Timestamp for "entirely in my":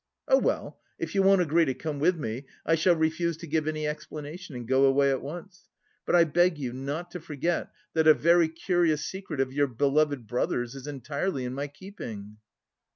10.87-11.67